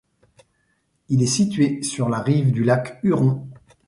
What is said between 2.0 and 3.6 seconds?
la rive du lac Huron.